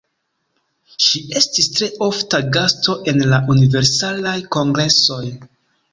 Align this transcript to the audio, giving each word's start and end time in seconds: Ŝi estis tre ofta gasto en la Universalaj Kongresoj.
Ŝi 1.07 1.19
estis 1.41 1.67
tre 1.75 1.89
ofta 2.07 2.41
gasto 2.57 2.95
en 3.13 3.23
la 3.35 3.41
Universalaj 3.57 4.37
Kongresoj. 4.57 5.25